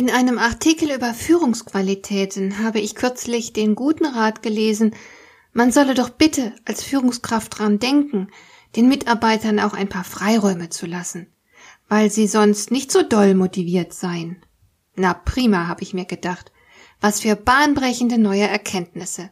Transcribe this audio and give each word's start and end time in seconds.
In 0.00 0.08
einem 0.08 0.38
Artikel 0.38 0.92
über 0.92 1.12
Führungsqualitäten 1.12 2.64
habe 2.64 2.80
ich 2.80 2.94
kürzlich 2.94 3.52
den 3.52 3.74
guten 3.74 4.06
Rat 4.06 4.42
gelesen, 4.42 4.94
man 5.52 5.72
solle 5.72 5.92
doch 5.92 6.08
bitte 6.08 6.54
als 6.64 6.82
Führungskraft 6.82 7.58
dran 7.58 7.78
denken, 7.78 8.28
den 8.76 8.88
Mitarbeitern 8.88 9.60
auch 9.60 9.74
ein 9.74 9.90
paar 9.90 10.04
Freiräume 10.04 10.70
zu 10.70 10.86
lassen, 10.86 11.26
weil 11.90 12.10
sie 12.10 12.28
sonst 12.28 12.70
nicht 12.70 12.90
so 12.90 13.02
doll 13.02 13.34
motiviert 13.34 13.92
seien. 13.92 14.42
Na 14.96 15.12
prima, 15.12 15.68
habe 15.68 15.82
ich 15.82 15.92
mir 15.92 16.06
gedacht. 16.06 16.50
Was 17.02 17.20
für 17.20 17.36
bahnbrechende 17.36 18.16
neue 18.16 18.48
Erkenntnisse. 18.48 19.28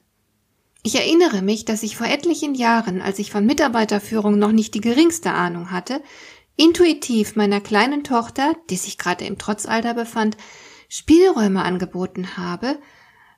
Ich 0.83 0.97
erinnere 0.97 1.41
mich, 1.41 1.65
dass 1.65 1.83
ich 1.83 1.97
vor 1.97 2.09
etlichen 2.09 2.55
Jahren, 2.55 3.01
als 3.01 3.19
ich 3.19 3.31
von 3.31 3.47
Mitarbeiterführung 3.47 4.39
noch 4.39 4.53
nicht 4.53 4.75
die 4.75 4.83
geringste 4.83 5.31
Ahnung 5.31 5.71
hatte, 5.71 6.03
intuitiv 6.59 7.37
meiner 7.37 7.61
kleinen 7.61 8.05
Tochter, 8.05 8.55
die 8.69 8.77
sich 8.77 8.99
gerade 8.99 9.25
im 9.25 9.39
Trotzalter 9.39 9.95
befand, 9.95 10.37
Spielräume 10.89 11.63
angeboten 11.63 12.37
habe, 12.37 12.79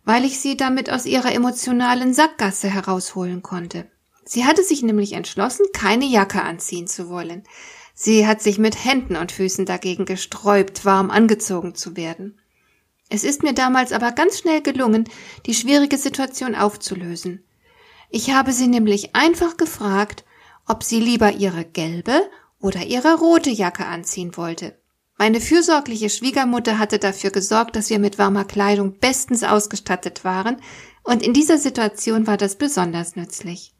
weil 0.05 0.25
ich 0.25 0.41
sie 0.41 0.57
damit 0.57 0.91
aus 0.91 1.07
ihrer 1.07 1.33
emotionalen 1.33 2.15
Sackgasse 2.15 2.69
herausholen 2.69 3.43
konnte. 3.43 3.89
Sie 4.25 4.45
hatte 4.45 4.65
sich 4.65 4.83
nämlich 4.83 5.13
entschlossen, 5.13 5.67
keine 5.73 6.07
Jacke 6.07 6.43
anziehen 6.43 6.87
zu 6.87 7.09
wollen. 7.09 7.45
Sie 7.95 8.27
hat 8.27 8.41
sich 8.41 8.59
mit 8.59 8.85
Händen 8.85 9.17
und 9.17 9.33
Füßen 9.33 9.67
dagegen 9.67 10.07
gesträubt, 10.07 10.85
warm 10.85 11.11
angezogen 11.11 11.75
zu 11.75 11.97
werden. 11.97 12.41
Es 13.11 13.25
ist 13.25 13.43
mir 13.43 13.53
damals 13.53 13.93
aber 13.93 14.13
ganz 14.13 14.39
schnell 14.39 14.63
gelungen, 14.63 15.05
die 15.45 15.55
schwierige 15.55 15.99
Situation 15.99 16.55
aufzulösen. 16.55 17.45
Ich 18.09 18.33
habe 18.33 18.53
sie 18.53 18.69
nämlich 18.69 19.15
einfach 19.15 19.57
gefragt, 19.57 20.25
ob 20.67 20.85
sie 20.85 21.01
lieber 21.01 21.33
ihre 21.33 21.65
gelbe 21.65 22.23
oder 22.61 22.85
ihre 22.85 23.19
rote 23.19 23.51
Jacke 23.51 23.87
anziehen 23.87 24.37
wollte. 24.37 24.79
Meine 25.19 25.41
fürsorgliche 25.41 26.09
Schwiegermutter 26.09 26.79
hatte 26.79 26.99
dafür 26.99 27.31
gesorgt, 27.31 27.77
dass 27.77 27.91
wir 27.91 27.99
mit 27.99 28.19
warmer 28.19 28.45
Kleidung 28.45 28.99
bestens 28.99 29.43
ausgestattet 29.43 30.25
waren, 30.25 30.57
und 31.03 31.23
in 31.23 31.33
dieser 31.33 31.59
Situation 31.59 32.27
war 32.27 32.37
das 32.37 32.57
besonders 32.57 33.17
nützlich. 33.17 33.75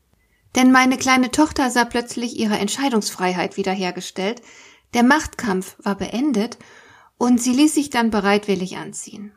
Denn 0.55 0.73
meine 0.73 0.97
kleine 0.97 1.31
Tochter 1.31 1.71
sah 1.71 1.85
plötzlich 1.85 2.39
ihre 2.39 2.59
Entscheidungsfreiheit 2.59 3.57
wiederhergestellt, 3.57 4.43
der 4.95 5.03
Machtkampf 5.03 5.77
war 5.79 5.95
beendet, 5.95 6.59
und 7.17 7.41
sie 7.41 7.53
ließ 7.53 7.75
sich 7.75 7.91
dann 7.91 8.11
bereitwillig 8.11 8.77
anziehen. 8.77 9.33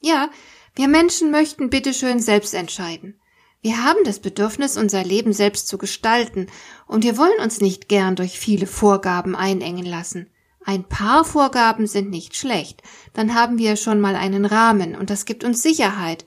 Ja, 0.00 0.30
wir 0.74 0.88
Menschen 0.88 1.30
möchten 1.30 1.70
bitteschön 1.70 2.20
selbst 2.20 2.54
entscheiden. 2.54 3.17
Wir 3.60 3.84
haben 3.84 3.98
das 4.04 4.20
Bedürfnis, 4.20 4.76
unser 4.76 5.02
Leben 5.02 5.32
selbst 5.32 5.66
zu 5.66 5.78
gestalten, 5.78 6.46
und 6.86 7.04
wir 7.04 7.16
wollen 7.16 7.40
uns 7.42 7.60
nicht 7.60 7.88
gern 7.88 8.14
durch 8.14 8.38
viele 8.38 8.66
Vorgaben 8.66 9.34
einengen 9.34 9.84
lassen. 9.84 10.30
Ein 10.64 10.84
paar 10.84 11.24
Vorgaben 11.24 11.86
sind 11.86 12.10
nicht 12.10 12.36
schlecht, 12.36 12.82
dann 13.14 13.34
haben 13.34 13.58
wir 13.58 13.76
schon 13.76 14.00
mal 14.00 14.14
einen 14.14 14.44
Rahmen, 14.44 14.94
und 14.94 15.10
das 15.10 15.24
gibt 15.24 15.42
uns 15.42 15.62
Sicherheit. 15.62 16.24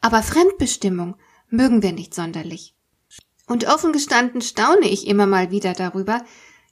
Aber 0.00 0.22
Fremdbestimmung 0.22 1.16
mögen 1.50 1.82
wir 1.82 1.92
nicht 1.92 2.14
sonderlich. 2.14 2.74
Und 3.46 3.66
offen 3.68 3.92
gestanden 3.92 4.40
staune 4.40 4.88
ich 4.88 5.06
immer 5.06 5.26
mal 5.26 5.50
wieder 5.50 5.74
darüber, 5.74 6.24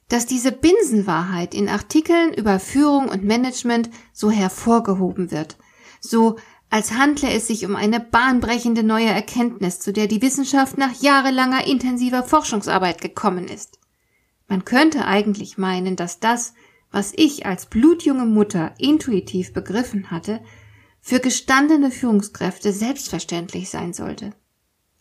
dass 0.09 0.25
diese 0.25 0.51
Binsenwahrheit 0.51 1.53
in 1.53 1.69
Artikeln 1.69 2.33
über 2.33 2.59
Führung 2.59 3.07
und 3.07 3.23
Management 3.23 3.89
so 4.13 4.31
hervorgehoben 4.31 5.31
wird, 5.31 5.57
so 5.99 6.37
als 6.71 6.93
handle 6.93 7.29
es 7.29 7.47
sich 7.47 7.65
um 7.65 7.75
eine 7.75 7.99
bahnbrechende 7.99 8.81
neue 8.81 9.09
Erkenntnis, 9.09 9.79
zu 9.81 9.91
der 9.91 10.07
die 10.07 10.21
Wissenschaft 10.21 10.77
nach 10.77 11.01
jahrelanger 11.01 11.67
intensiver 11.67 12.23
Forschungsarbeit 12.23 13.01
gekommen 13.01 13.47
ist. 13.47 13.77
Man 14.47 14.63
könnte 14.63 15.05
eigentlich 15.05 15.57
meinen, 15.57 15.97
dass 15.97 16.21
das, 16.21 16.53
was 16.89 17.11
ich 17.13 17.45
als 17.45 17.65
blutjunge 17.65 18.25
Mutter 18.25 18.73
intuitiv 18.77 19.51
begriffen 19.53 20.11
hatte, 20.11 20.39
für 21.01 21.19
gestandene 21.19 21.91
Führungskräfte 21.91 22.71
selbstverständlich 22.71 23.69
sein 23.69 23.91
sollte. 23.91 24.33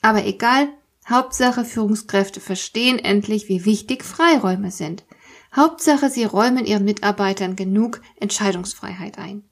Aber 0.02 0.26
egal, 0.26 0.68
Hauptsache 1.08 1.64
Führungskräfte 1.64 2.40
verstehen 2.40 2.98
endlich, 2.98 3.48
wie 3.48 3.64
wichtig 3.64 4.04
Freiräume 4.04 4.70
sind. 4.70 5.04
Hauptsache, 5.54 6.10
sie 6.10 6.24
räumen 6.24 6.66
ihren 6.66 6.84
Mitarbeitern 6.84 7.56
genug 7.56 8.00
Entscheidungsfreiheit 8.16 9.18
ein. 9.18 9.44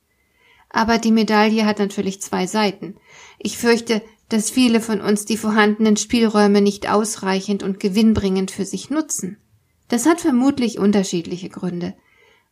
Aber 0.71 0.99
die 0.99 1.13
Medaille 1.13 1.65
hat 1.65 1.79
natürlich 1.79 2.21
zwei 2.21 2.47
Seiten. 2.47 2.97
Ich 3.39 3.57
fürchte, 3.57 4.03
dass 4.29 4.51
viele 4.51 4.81
von 4.81 5.01
uns 5.01 5.25
die 5.25 5.39
vorhandenen 5.39 5.97
Spielräume 5.97 6.61
nicht 6.61 6.91
ausreichend 6.91 7.63
und 7.63 7.81
gewinnbringend 7.81 8.51
für 8.51 8.65
sich 8.65 8.91
nutzen. 8.91 9.39
Das 9.89 10.05
hat 10.05 10.21
vermutlich 10.21 10.79
unterschiedliche 10.79 11.49
Gründe. 11.49 11.95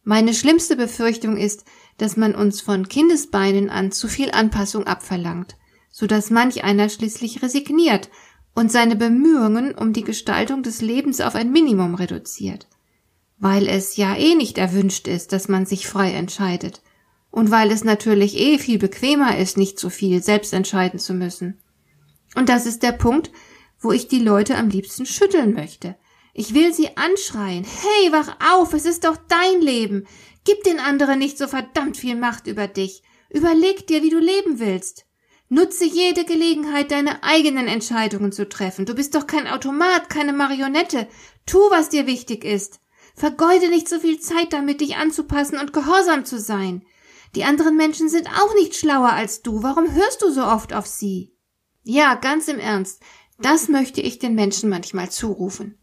Meine 0.02 0.32
schlimmste 0.32 0.76
Befürchtung 0.76 1.36
ist, 1.36 1.64
dass 1.98 2.16
man 2.16 2.34
uns 2.34 2.60
von 2.60 2.88
Kindesbeinen 2.88 3.68
an 3.68 3.92
zu 3.92 4.08
viel 4.08 4.30
Anpassung 4.30 4.86
abverlangt, 4.86 5.56
so 5.90 6.06
dass 6.06 6.30
manch 6.30 6.64
einer 6.64 6.88
schließlich 6.88 7.42
resigniert 7.42 8.08
und 8.54 8.72
seine 8.72 8.96
Bemühungen 8.96 9.74
um 9.74 9.92
die 9.92 10.04
Gestaltung 10.04 10.62
des 10.62 10.80
Lebens 10.80 11.20
auf 11.20 11.34
ein 11.34 11.52
Minimum 11.52 11.94
reduziert. 11.94 12.68
Weil 13.38 13.68
es 13.68 13.96
ja 13.96 14.16
eh 14.16 14.34
nicht 14.34 14.56
erwünscht 14.56 15.08
ist, 15.08 15.32
dass 15.32 15.48
man 15.48 15.66
sich 15.66 15.86
frei 15.86 16.12
entscheidet 16.12 16.80
und 17.36 17.50
weil 17.50 17.70
es 17.70 17.84
natürlich 17.84 18.34
eh 18.38 18.58
viel 18.58 18.78
bequemer 18.78 19.36
ist, 19.36 19.58
nicht 19.58 19.78
so 19.78 19.90
viel 19.90 20.22
selbst 20.22 20.54
entscheiden 20.54 20.98
zu 20.98 21.12
müssen. 21.12 21.60
Und 22.34 22.48
das 22.48 22.64
ist 22.64 22.82
der 22.82 22.92
Punkt, 22.92 23.30
wo 23.78 23.92
ich 23.92 24.08
die 24.08 24.20
Leute 24.20 24.56
am 24.56 24.70
liebsten 24.70 25.04
schütteln 25.04 25.52
möchte. 25.52 25.96
Ich 26.32 26.54
will 26.54 26.72
sie 26.72 26.96
anschreien. 26.96 27.64
Hey, 27.64 28.10
wach 28.10 28.38
auf, 28.54 28.72
es 28.72 28.86
ist 28.86 29.04
doch 29.04 29.18
dein 29.28 29.60
Leben. 29.60 30.06
Gib 30.44 30.64
den 30.64 30.80
anderen 30.80 31.18
nicht 31.18 31.36
so 31.36 31.46
verdammt 31.46 31.98
viel 31.98 32.16
Macht 32.16 32.46
über 32.46 32.68
dich. 32.68 33.02
Überleg 33.28 33.86
dir, 33.86 34.02
wie 34.02 34.08
du 34.08 34.18
leben 34.18 34.58
willst. 34.58 35.04
Nutze 35.50 35.84
jede 35.84 36.24
Gelegenheit, 36.24 36.90
deine 36.90 37.22
eigenen 37.22 37.68
Entscheidungen 37.68 38.32
zu 38.32 38.48
treffen. 38.48 38.86
Du 38.86 38.94
bist 38.94 39.14
doch 39.14 39.26
kein 39.26 39.46
Automat, 39.46 40.08
keine 40.08 40.32
Marionette. 40.32 41.06
Tu, 41.44 41.58
was 41.68 41.90
dir 41.90 42.06
wichtig 42.06 42.46
ist. 42.46 42.80
Vergeude 43.14 43.68
nicht 43.68 43.90
so 43.90 44.00
viel 44.00 44.20
Zeit 44.20 44.54
damit, 44.54 44.80
dich 44.80 44.96
anzupassen 44.96 45.58
und 45.58 45.74
gehorsam 45.74 46.24
zu 46.24 46.40
sein. 46.40 46.82
Die 47.34 47.44
anderen 47.44 47.76
Menschen 47.76 48.08
sind 48.08 48.28
auch 48.28 48.54
nicht 48.54 48.74
schlauer 48.74 49.10
als 49.12 49.42
du. 49.42 49.62
Warum 49.62 49.92
hörst 49.92 50.22
du 50.22 50.30
so 50.30 50.44
oft 50.44 50.72
auf 50.72 50.86
sie? 50.86 51.34
Ja, 51.82 52.14
ganz 52.14 52.48
im 52.48 52.58
Ernst. 52.58 53.02
Das 53.38 53.68
möchte 53.68 54.00
ich 54.00 54.18
den 54.18 54.34
Menschen 54.34 54.70
manchmal 54.70 55.10
zurufen. 55.10 55.78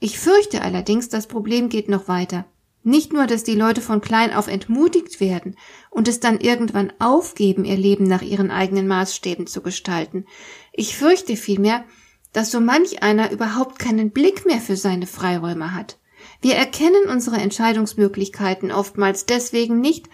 Ich 0.00 0.18
fürchte 0.18 0.62
allerdings, 0.62 1.08
das 1.08 1.26
Problem 1.26 1.68
geht 1.68 1.88
noch 1.88 2.08
weiter. 2.08 2.46
Nicht 2.84 3.12
nur, 3.12 3.26
dass 3.26 3.44
die 3.44 3.54
Leute 3.54 3.80
von 3.80 4.00
klein 4.00 4.32
auf 4.32 4.48
entmutigt 4.48 5.20
werden 5.20 5.56
und 5.90 6.08
es 6.08 6.18
dann 6.18 6.40
irgendwann 6.40 6.92
aufgeben, 6.98 7.64
ihr 7.64 7.76
Leben 7.76 8.04
nach 8.04 8.22
ihren 8.22 8.50
eigenen 8.50 8.88
Maßstäben 8.88 9.46
zu 9.46 9.62
gestalten. 9.62 10.26
Ich 10.72 10.96
fürchte 10.96 11.36
vielmehr, 11.36 11.84
dass 12.32 12.50
so 12.50 12.60
manch 12.60 13.02
einer 13.02 13.30
überhaupt 13.30 13.78
keinen 13.78 14.10
Blick 14.10 14.46
mehr 14.46 14.60
für 14.60 14.76
seine 14.76 15.06
Freiräume 15.06 15.74
hat. 15.74 15.98
Wir 16.40 16.56
erkennen 16.56 17.08
unsere 17.08 17.36
Entscheidungsmöglichkeiten 17.36 18.72
oftmals 18.72 19.26
deswegen 19.26 19.80
nicht, 19.80 20.08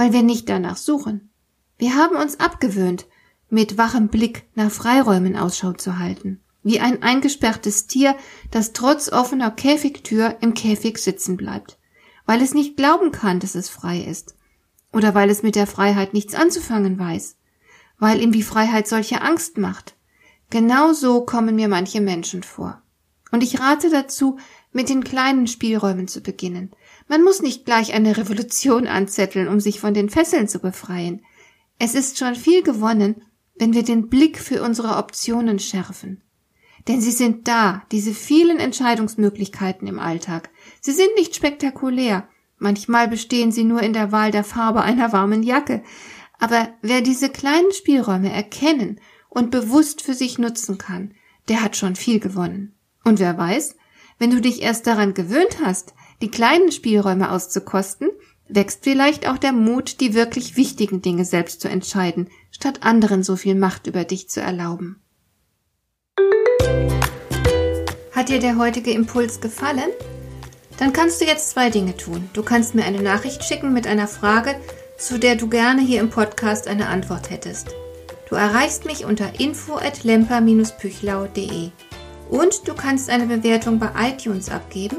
weil 0.00 0.14
wir 0.14 0.22
nicht 0.22 0.48
danach 0.48 0.78
suchen. 0.78 1.28
Wir 1.76 1.94
haben 1.94 2.16
uns 2.16 2.40
abgewöhnt, 2.40 3.04
mit 3.50 3.76
wachem 3.76 4.08
Blick 4.08 4.44
nach 4.54 4.70
Freiräumen 4.70 5.36
Ausschau 5.36 5.74
zu 5.74 5.98
halten, 5.98 6.40
wie 6.62 6.80
ein 6.80 7.02
eingesperrtes 7.02 7.86
Tier, 7.86 8.16
das 8.50 8.72
trotz 8.72 9.12
offener 9.12 9.50
Käfigtür 9.50 10.38
im 10.40 10.54
Käfig 10.54 10.96
sitzen 10.96 11.36
bleibt, 11.36 11.78
weil 12.24 12.40
es 12.40 12.54
nicht 12.54 12.78
glauben 12.78 13.12
kann, 13.12 13.40
dass 13.40 13.54
es 13.54 13.68
frei 13.68 14.00
ist, 14.00 14.36
oder 14.90 15.14
weil 15.14 15.28
es 15.28 15.42
mit 15.42 15.54
der 15.54 15.66
Freiheit 15.66 16.14
nichts 16.14 16.34
anzufangen 16.34 16.98
weiß, 16.98 17.36
weil 17.98 18.22
ihm 18.22 18.32
die 18.32 18.42
Freiheit 18.42 18.88
solche 18.88 19.20
Angst 19.20 19.58
macht. 19.58 19.96
Genau 20.48 20.94
so 20.94 21.26
kommen 21.26 21.56
mir 21.56 21.68
manche 21.68 22.00
Menschen 22.00 22.42
vor. 22.42 22.80
Und 23.32 23.42
ich 23.42 23.60
rate 23.60 23.90
dazu, 23.90 24.38
mit 24.72 24.88
den 24.88 25.04
kleinen 25.04 25.46
Spielräumen 25.46 26.08
zu 26.08 26.22
beginnen. 26.22 26.70
Man 27.10 27.24
muss 27.24 27.42
nicht 27.42 27.64
gleich 27.64 27.92
eine 27.92 28.16
Revolution 28.16 28.86
anzetteln, 28.86 29.48
um 29.48 29.58
sich 29.58 29.80
von 29.80 29.94
den 29.94 30.10
Fesseln 30.10 30.46
zu 30.46 30.60
befreien. 30.60 31.24
Es 31.76 31.96
ist 31.96 32.18
schon 32.18 32.36
viel 32.36 32.62
gewonnen, 32.62 33.22
wenn 33.56 33.74
wir 33.74 33.82
den 33.82 34.08
Blick 34.08 34.38
für 34.38 34.62
unsere 34.62 34.96
Optionen 34.96 35.58
schärfen. 35.58 36.22
Denn 36.86 37.00
sie 37.00 37.10
sind 37.10 37.48
da, 37.48 37.82
diese 37.90 38.14
vielen 38.14 38.60
Entscheidungsmöglichkeiten 38.60 39.88
im 39.88 39.98
Alltag. 39.98 40.50
Sie 40.80 40.92
sind 40.92 41.08
nicht 41.16 41.34
spektakulär. 41.34 42.28
Manchmal 42.58 43.08
bestehen 43.08 43.50
sie 43.50 43.64
nur 43.64 43.82
in 43.82 43.92
der 43.92 44.12
Wahl 44.12 44.30
der 44.30 44.44
Farbe 44.44 44.82
einer 44.82 45.12
warmen 45.12 45.42
Jacke. 45.42 45.82
Aber 46.38 46.68
wer 46.80 47.00
diese 47.00 47.28
kleinen 47.28 47.72
Spielräume 47.72 48.32
erkennen 48.32 49.00
und 49.28 49.50
bewusst 49.50 50.00
für 50.00 50.14
sich 50.14 50.38
nutzen 50.38 50.78
kann, 50.78 51.12
der 51.48 51.64
hat 51.64 51.76
schon 51.76 51.96
viel 51.96 52.20
gewonnen. 52.20 52.76
Und 53.02 53.18
wer 53.18 53.36
weiß, 53.36 53.74
wenn 54.20 54.30
du 54.30 54.40
dich 54.40 54.62
erst 54.62 54.86
daran 54.86 55.12
gewöhnt 55.12 55.58
hast, 55.60 55.92
die 56.22 56.30
kleinen 56.30 56.72
Spielräume 56.72 57.30
auszukosten, 57.30 58.10
wächst 58.48 58.84
vielleicht 58.84 59.28
auch 59.28 59.38
der 59.38 59.52
Mut, 59.52 60.00
die 60.00 60.14
wirklich 60.14 60.56
wichtigen 60.56 61.02
Dinge 61.02 61.24
selbst 61.24 61.60
zu 61.60 61.68
entscheiden, 61.68 62.28
statt 62.50 62.82
anderen 62.82 63.22
so 63.22 63.36
viel 63.36 63.54
Macht 63.54 63.86
über 63.86 64.04
dich 64.04 64.28
zu 64.28 64.40
erlauben. 64.40 65.00
Hat 68.12 68.28
dir 68.28 68.40
der 68.40 68.58
heutige 68.58 68.90
Impuls 68.90 69.40
gefallen? 69.40 69.90
Dann 70.78 70.92
kannst 70.92 71.20
du 71.20 71.26
jetzt 71.26 71.50
zwei 71.50 71.70
Dinge 71.70 71.96
tun. 71.96 72.28
Du 72.32 72.42
kannst 72.42 72.74
mir 72.74 72.84
eine 72.84 73.02
Nachricht 73.02 73.44
schicken 73.44 73.72
mit 73.72 73.86
einer 73.86 74.08
Frage, 74.08 74.56
zu 74.98 75.18
der 75.18 75.36
du 75.36 75.48
gerne 75.48 75.80
hier 75.80 76.00
im 76.00 76.10
Podcast 76.10 76.68
eine 76.68 76.88
Antwort 76.88 77.30
hättest. 77.30 77.68
Du 78.28 78.34
erreichst 78.34 78.84
mich 78.84 79.04
unter 79.04 79.40
info 79.40 79.76
at 79.76 80.04
lemper-püchlau.de 80.04 81.70
und 82.28 82.68
du 82.68 82.74
kannst 82.74 83.10
eine 83.10 83.26
Bewertung 83.26 83.78
bei 83.78 83.90
iTunes 84.08 84.50
abgeben, 84.50 84.98